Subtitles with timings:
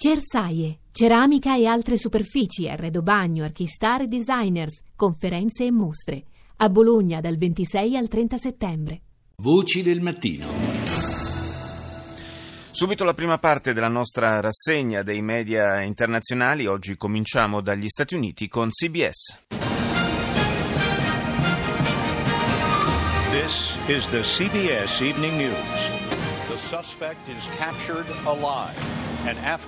[0.00, 6.22] Cersaie, ceramica e altre superfici, arredo bagno, archistar e designers, conferenze e mostre.
[6.58, 9.00] A Bologna dal 26 al 30 settembre.
[9.42, 10.46] Voci del mattino.
[12.70, 16.66] Subito la prima parte della nostra rassegna dei media internazionali.
[16.66, 19.36] Oggi cominciamo dagli Stati Uniti con CBS.
[23.32, 25.90] This is the CBS Evening News.
[26.46, 28.97] The suspect is captured alive.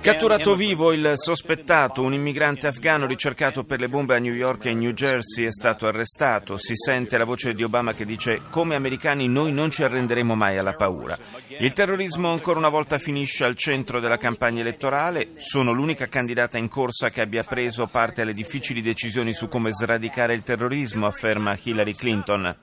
[0.01, 4.73] Catturato vivo il sospettato, un immigrante afgano ricercato per le bombe a New York e
[4.73, 6.57] New Jersey è stato arrestato.
[6.57, 10.57] Si sente la voce di Obama che dice come americani noi non ci arrenderemo mai
[10.57, 11.15] alla paura.
[11.59, 15.33] Il terrorismo ancora una volta finisce al centro della campagna elettorale.
[15.35, 20.33] Sono l'unica candidata in corsa che abbia preso parte alle difficili decisioni su come sradicare
[20.33, 22.55] il terrorismo, afferma Hillary Clinton.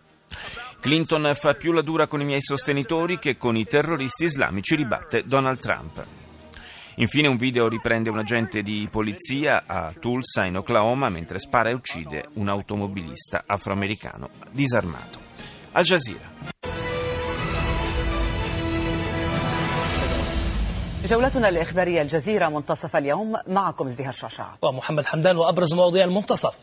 [0.80, 5.22] Clinton fa più la dura con i miei sostenitori che con i terroristi islamici, ribatte
[5.24, 6.27] Donald Trump.
[6.97, 11.73] Infine un video riprende un agente di polizia a Tulsa in Oklahoma mentre spara e
[11.73, 15.19] uccide un automobilista afroamericano disarmato.
[15.71, 16.31] Al Jazeera.
[21.05, 26.53] جولتنا الإخبارية الجزيرة منتصف اليوم معكم ازدهار شاشع ومحمد حمدان وأبرز مواضيع المنتصف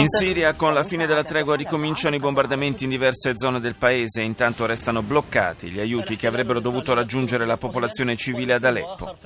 [0.00, 4.22] in Siria, con la fine della tregua, ricominciano i bombardamenti in diverse zone del paese
[4.22, 9.16] intanto restano bloccati gli aiuti che avrebbero dovuto raggiungere la popolazione civile ad Aleppo.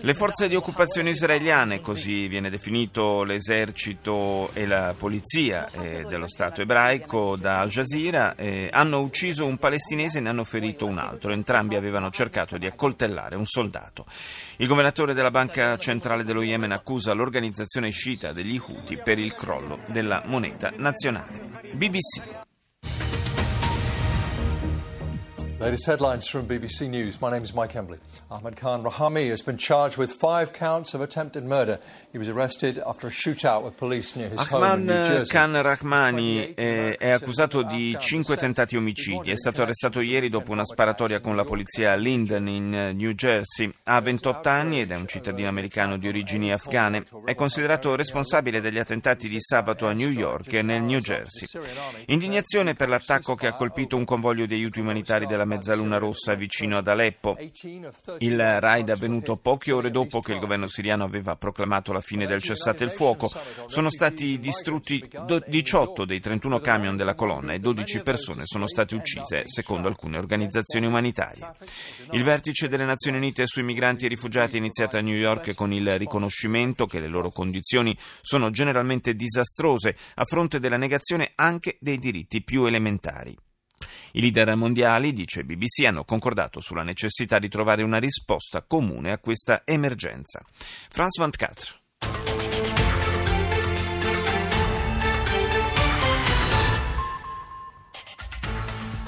[0.00, 6.62] Le forze di occupazione israeliane, così viene definito l'esercito e la polizia eh, dello Stato
[6.62, 11.32] ebraico da Al Jazeera, eh, hanno ucciso un palestinese e ne hanno ferito un altro.
[11.32, 14.06] Entrambi avevano cercato di accoltellare un soldato.
[14.56, 19.80] Il governatore della Banca Centrale dello Yemen accusa l'organizzazione sciita degli Houthi per il crollo
[19.86, 21.60] della moneta nazionale.
[21.72, 22.46] BBC.
[25.60, 27.20] Latest headlines from BBC News.
[27.20, 27.98] My name is Mike Embley.
[28.30, 31.80] Ahmed Khan Rahami has been charged with five counts of attempted murder.
[32.12, 35.32] He was arrested after a shootout with police near his home in New Jersey.
[35.32, 39.32] Khan Rahmani è, è accusato di cinque tentati omicidi.
[39.32, 43.68] È stato arrestato ieri dopo una sparatoria con la polizia a Linden in New Jersey.
[43.82, 47.02] Ha 28 anni ed è un cittadino americano di origini afghane.
[47.24, 51.48] È considerato responsabile degli attentati di sabato a New York e nel New Jersey.
[52.06, 56.76] Indignazione per l'attacco che ha colpito un convoglio di aiuti umanitari della Mezzaluna Rossa vicino
[56.76, 57.36] ad Aleppo.
[58.18, 62.26] Il raid è avvenuto poche ore dopo che il governo siriano aveva proclamato la fine
[62.26, 63.30] del cessate il fuoco.
[63.66, 65.02] Sono stati distrutti
[65.46, 70.86] 18 dei 31 camion della colonna e 12 persone sono state uccise, secondo alcune organizzazioni
[70.86, 71.50] umanitarie.
[72.12, 75.72] Il vertice delle Nazioni Unite sui migranti e rifugiati è iniziato a New York con
[75.72, 81.98] il riconoscimento che le loro condizioni sono generalmente disastrose a fronte della negazione anche dei
[81.98, 83.36] diritti più elementari.
[84.12, 89.18] I leader mondiali, dice BBC, hanno concordato sulla necessità di trovare una risposta comune a
[89.18, 90.40] questa emergenza.
[90.88, 91.77] France 24.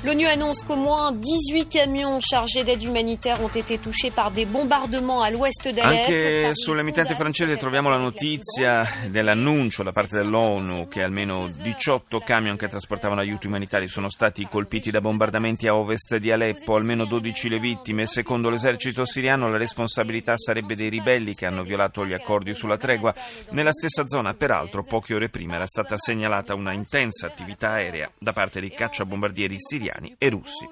[0.02, 5.20] L'ONU annonce qu'au moins 18 camions chargés d'aide humanitaire ont été touchés par des bombardements
[5.20, 6.08] à l'ouest d'Alep.
[6.08, 12.68] Anche sull'emittente francese troviamo la notizia dell'annuncio da parte dell'ONU che almeno 18 camion che
[12.68, 17.58] trasportavano aiuti umanitari sono stati colpiti da bombardamenti a ovest di Aleppo, almeno 12 le
[17.58, 18.06] vittime.
[18.06, 23.14] Secondo l'esercito siriano la responsabilità sarebbe dei ribelli che hanno violato gli accordi sulla tregua.
[23.50, 28.32] Nella stessa zona, peraltro, poche ore prima era stata segnalata una intensa attività aerea da
[28.32, 30.68] parte dei cacciabombardieri siriani siriani e russi.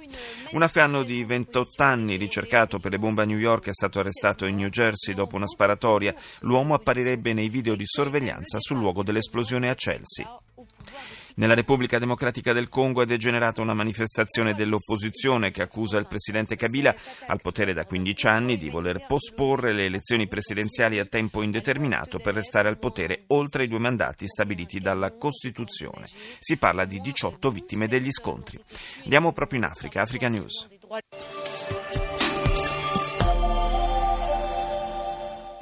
[0.53, 4.47] Un afgano di 28 anni ricercato per le bombe a New York è stato arrestato
[4.47, 6.15] in New Jersey dopo una sparatoria.
[6.41, 10.27] L'uomo apparirebbe nei video di sorveglianza sul luogo dell'esplosione a Chelsea.
[11.39, 16.93] Nella Repubblica Democratica del Congo è degenerata una manifestazione dell'opposizione che accusa il presidente Kabila,
[17.27, 22.35] al potere da 15 anni, di voler posporre le elezioni presidenziali a tempo indeterminato per
[22.35, 26.07] restare al potere oltre i due mandati stabiliti dalla Costituzione.
[26.41, 28.59] Si parla di 18 vittime degli scontri.
[29.05, 30.67] Andiamo proprio in Africa, Africa News.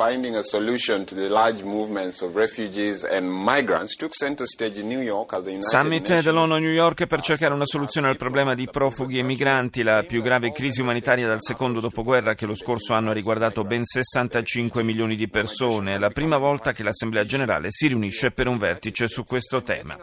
[0.06, 4.86] Finding a solution to the large movements of refugees and migrants took center stage in
[4.86, 8.16] New York as the United Summit dell'ONU a New York per cercare una soluzione al
[8.16, 12.54] problema di profughi e migranti, la più grave crisi umanitaria dal secondo dopoguerra che lo
[12.54, 15.96] scorso anno ha riguardato ben 65 milioni di persone.
[15.96, 19.98] È la prima volta che l'Assemblea generale si riunisce per un vertice su questo tema.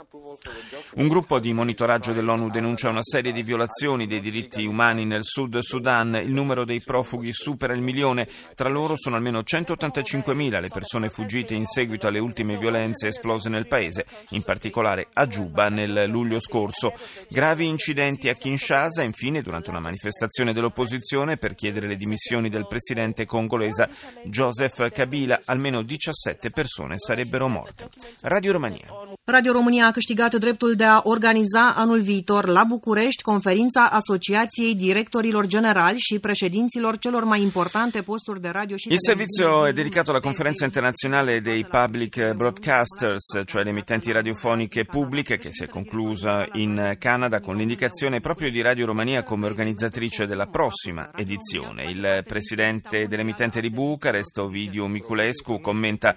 [0.95, 5.57] Un gruppo di monitoraggio dell'ONU denuncia una serie di violazioni dei diritti umani nel Sud
[5.59, 6.15] Sudan.
[6.15, 11.09] Il numero dei profughi supera il milione, tra loro sono almeno 180 55.000 le persone
[11.09, 16.39] fuggite in seguito alle ultime violenze esplose nel paese, in particolare a Juba nel luglio
[16.39, 16.93] scorso.
[17.29, 23.25] Gravi incidenti a Kinshasa, infine, durante una manifestazione dell'opposizione per chiedere le dimissioni del presidente
[23.25, 23.89] congolese
[24.25, 27.89] Joseph Kabila, almeno 17 persone sarebbero morte.
[28.21, 29.12] Radio Romania.
[29.25, 35.45] Radio România a câștigat dreptul de a organiza anul viitor la București conferința Asociației Directorilor
[35.45, 40.19] Generali și președinților celor mai importante posturi de radio și Il servizio è dedicato alla
[40.19, 46.95] conferenza internazionale dei public broadcasters, cioè le emittenti radiofoniche pubbliche, che si è conclusa in
[46.99, 51.83] Canada con l'indicazione proprio di Radio Romania come organizzatrice della prossima edizione.
[51.89, 56.13] Il presidente dell'emittente di Bucarest, Ovidio Miculescu, commenta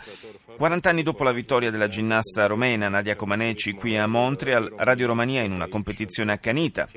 [0.57, 5.41] 40 anni dopo la vittoria della ginnasta romena Nadia Comaneci qui a Montreal, Radio Romania
[5.41, 6.87] in una competizione accanita,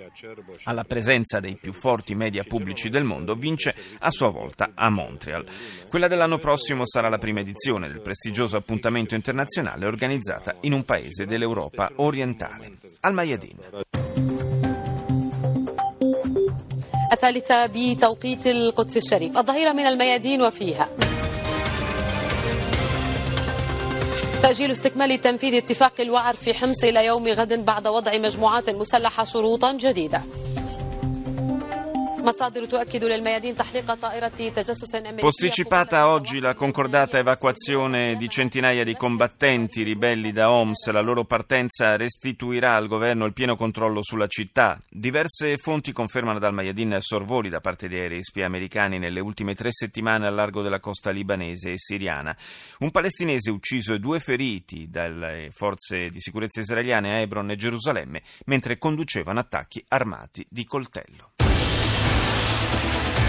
[0.65, 5.45] alla presenza dei più forti media pubblici del mondo, vince a sua volta a Montreal.
[5.89, 11.25] Quella dell'anno prossimo sarà la prima edizione del prestigioso appuntamento internazionale organizzata in un paese
[11.25, 12.73] dell'Europa orientale.
[13.01, 13.59] Al Mayadin.
[17.25, 20.89] الثالثة بتوقيت القدس الشريف الظهيرة من الميادين وفيها
[24.44, 29.72] تأجيل استكمال تنفيذ اتفاق الوعر في حمص إلى يوم غد بعد وضع مجموعات مسلحة شروطا
[29.72, 30.22] جديدة.
[35.22, 41.96] Posticipata oggi la concordata evacuazione di centinaia di combattenti ribelli da Homs, la loro partenza
[41.96, 44.82] restituirà al governo il pieno controllo sulla città.
[44.90, 49.72] Diverse fonti confermano dal Mayadin sorvoli da parte di aerei spia americani nelle ultime tre
[49.72, 52.36] settimane al largo della costa libanese e siriana.
[52.80, 58.22] Un palestinese ucciso e due feriti dalle forze di sicurezza israeliane a Hebron e Gerusalemme
[58.46, 61.32] mentre conducevano attacchi armati di coltello.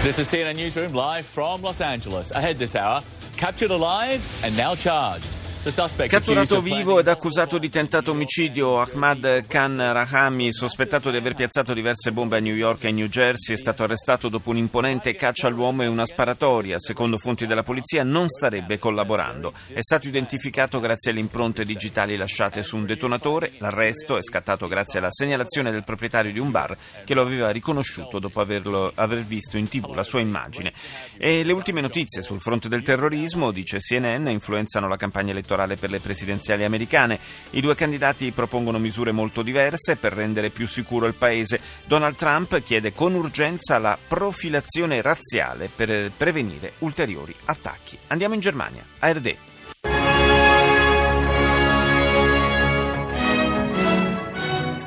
[0.03, 2.31] This is CNN Newsroom live from Los Angeles.
[2.31, 3.03] Ahead this hour,
[3.37, 5.37] captured alive and now charged.
[5.63, 12.11] Catturato vivo ed accusato di tentato omicidio, Ahmad Khan Rahami, sospettato di aver piazzato diverse
[12.11, 15.87] bombe a New York e New Jersey, è stato arrestato dopo un'imponente caccia all'uomo e
[15.87, 16.79] una sparatoria.
[16.79, 19.53] Secondo fonti della polizia non starebbe collaborando.
[19.67, 23.51] È stato identificato grazie alle impronte digitali lasciate su un detonatore.
[23.59, 26.75] L'arresto è scattato grazie alla segnalazione del proprietario di un bar
[27.05, 30.73] che lo aveva riconosciuto dopo averlo, aver visto in tv la sua immagine.
[31.19, 35.89] E le ultime notizie sul fronte del terrorismo, dice CNN, influenzano la campagna elettorale per
[35.89, 37.19] le presidenziali americane.
[37.51, 41.59] I due candidati propongono misure molto diverse per rendere più sicuro il paese.
[41.85, 47.97] Donald Trump chiede con urgenza la profilazione razziale per prevenire ulteriori attacchi.
[48.07, 49.35] Andiamo in Germania, ARD.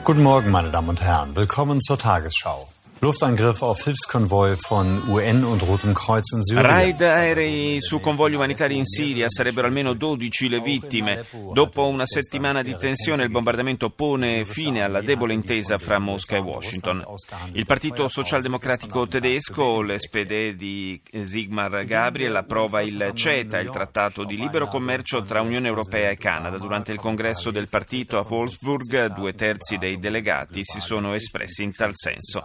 [0.05, 1.35] Guten Morgen, meine Damen und Herren.
[1.35, 2.69] Willkommen zur Tagesschau.
[3.01, 6.65] Luftangriff auf Hilfskonvoi von UN und Rotem Kreuz in Syrien.
[6.65, 11.27] Raid aerei su convogli umanitari in Siria sarebbero almeno 12 le vittime.
[11.53, 16.39] Dopo una settimana di tensione il bombardamento pone fine alla debole intesa fra Mosca e
[16.39, 17.05] Washington.
[17.53, 24.69] Il Partito Socialdemocratico Tedesco, l'SPD di Sigmar Gabriel, approva il CETA, il trattato di libero
[24.69, 26.57] commercio tra Unione Europea e Canada.
[26.57, 31.75] Durante il congresso del partito a Wolfsburg due terzi dei delegati si sono espressi in
[31.75, 32.45] tal senso.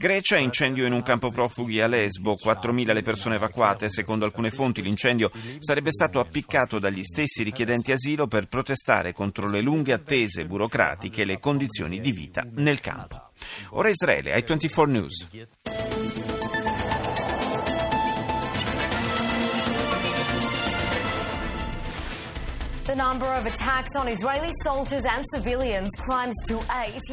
[0.00, 3.90] Grecia, incendio in un campo profughi a Lesbo, 4.000 le persone evacuate.
[3.90, 9.60] Secondo alcune fonti l'incendio sarebbe stato appiccato dagli stessi richiedenti asilo per protestare contro le
[9.60, 13.32] lunghe attese burocratiche e le condizioni di vita nel campo.
[13.72, 15.89] Ora Israele, ai 24 News.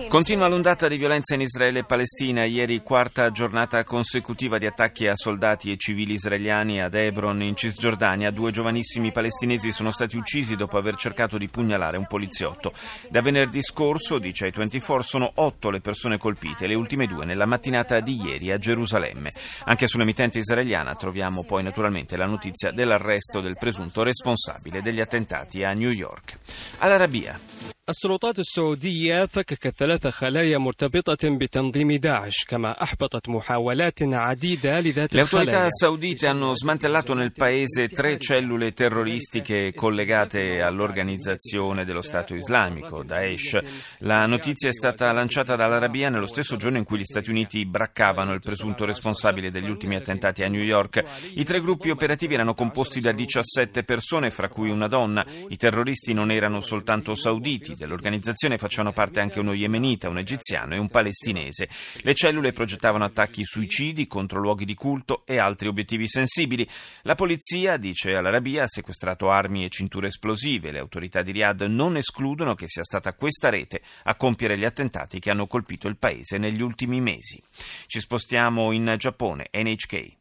[0.08, 2.46] Continua l'ondata di violenza in Israele e Palestina.
[2.46, 8.32] Ieri quarta giornata consecutiva di attacchi a soldati e civili israeliani ad Hebron in Cisgiordania.
[8.32, 12.74] Due giovanissimi palestinesi sono stati uccisi dopo aver cercato di pugnalare un poliziotto.
[13.10, 17.46] Da venerdì scorso, dice ai 24, sono otto le persone colpite, le ultime due nella
[17.46, 19.32] mattinata di ieri a Gerusalemme.
[19.66, 25.67] Anche sull'emittente israeliana troviamo poi naturalmente la notizia dell'arresto del presunto responsabile degli attentati a
[25.74, 26.40] New York.
[26.80, 27.40] All'Arabia.
[27.89, 35.49] السلطات السعودية فككت ثلاث خلايا مرتبطة بتنظيم داعش كما أحبطت محاولات عديدة لذات Le autorità
[35.49, 43.59] الخلايا saudite hanno smantellato nel paese tre cellule terroristiche collegate all'organizzazione dello Stato islamico, Daesh.
[43.99, 48.33] La notizia è stata lanciata dall'Arabia nello stesso giorno in cui gli Stati Uniti braccavano
[48.33, 51.03] il presunto responsabile degli ultimi attentati a New York.
[51.35, 55.27] I tre gruppi operativi erano composti da 17 persone, fra cui una donna.
[55.49, 60.80] I terroristi non erano soltanto sauditi, Dell'organizzazione facevano parte anche uno yemenita, un egiziano e
[60.80, 61.70] un palestinese.
[61.98, 66.68] Le cellule progettavano attacchi suicidi contro luoghi di culto e altri obiettivi sensibili.
[67.04, 70.72] La polizia, dice Al-Arabia, ha sequestrato armi e cinture esplosive.
[70.72, 75.20] Le autorità di Riyadh non escludono che sia stata questa rete a compiere gli attentati
[75.20, 77.40] che hanno colpito il paese negli ultimi mesi.
[77.86, 80.16] Ci spostiamo in Giappone, NHK.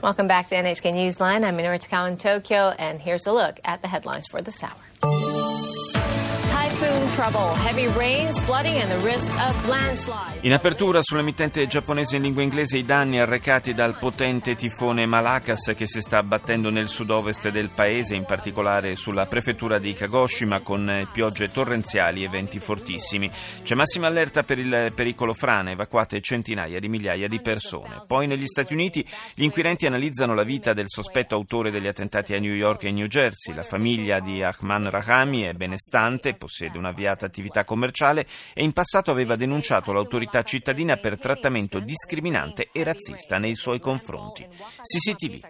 [0.00, 1.44] Welcome back to NHK Newsline.
[1.44, 4.91] I'm Minoru Takao in Tokyo, and here's a look at the headlines for this hour.
[10.40, 15.86] In apertura sull'emittente giapponese in lingua inglese i danni arrecati dal potente tifone Malakas che
[15.86, 21.52] si sta abbattendo nel sud-ovest del paese, in particolare sulla prefettura di Kagoshima con piogge
[21.52, 23.30] torrenziali e venti fortissimi.
[23.62, 28.02] C'è massima allerta per il pericolo frane, evacuate centinaia di migliaia di persone.
[28.06, 32.40] Poi negli Stati Uniti gli inquirenti analizzano la vita del sospetto autore degli attentati a
[32.40, 33.54] New York e New Jersey.
[33.54, 39.35] La famiglia di Ahman Rahami è benestante, possiede un'avviata attività commerciale e in passato aveva
[39.35, 44.47] denunciato l'autorità cittadina per trattamento discriminante e razzista nei suoi confronti.
[44.81, 45.41] CCTV.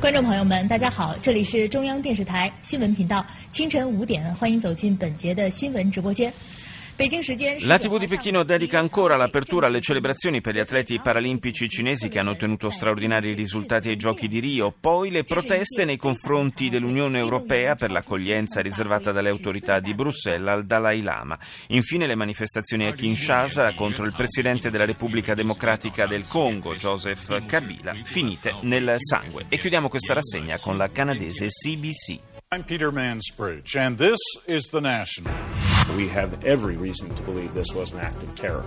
[0.00, 6.30] 观众朋友们，大家好，这里是中央电视台新闻频道，清晨五点，欢迎走进本节的新闻直播间。
[7.61, 12.19] La TV di Pechino dedica ancora l'apertura alle celebrazioni per gli atleti paralimpici cinesi che
[12.19, 17.75] hanno ottenuto straordinari risultati ai Giochi di Rio, poi le proteste nei confronti dell'Unione Europea
[17.75, 23.73] per l'accoglienza riservata dalle autorità di Bruxelles al Dalai Lama, infine le manifestazioni a Kinshasa
[23.75, 29.45] contro il presidente della Repubblica Democratica del Congo, Joseph Kabila, finite nel sangue.
[29.47, 32.19] E chiudiamo questa rassegna con la canadese CBC.
[32.53, 35.68] I'm Peter Mansbridge, and this is The National.
[35.95, 38.65] We have every reason to believe this was an act of terror.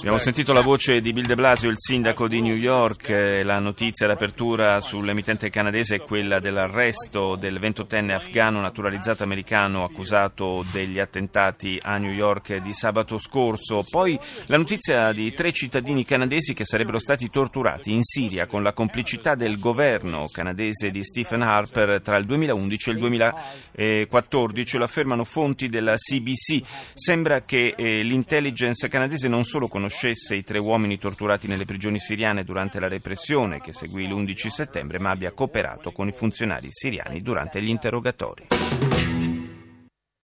[0.00, 3.08] Abbiamo sentito la voce di Bill de Blasio, il sindaco di New York.
[3.42, 10.98] La notizia d'apertura sull'emittente canadese è quella dell'arresto del 28enne afgano naturalizzato americano accusato degli
[10.98, 13.86] attentati a New York di sabato scorso.
[13.88, 18.74] Poi la notizia di tre cittadini canadesi che sarebbero stati torturati in Siria con la
[18.74, 24.76] complicità del governo canadese di Stephen Harper tra il 2011 e il 2014.
[24.76, 26.60] Lo affermano fonti della CBC.
[26.92, 32.00] Sembra che eh, l'intelligenza l'intelligence canadese non solo conoscesse i tre uomini torturati nelle prigioni
[32.00, 37.20] siriane durante la repressione che seguì l'11 settembre, ma abbia cooperato con i funzionari siriani
[37.20, 38.91] durante gli interrogatori.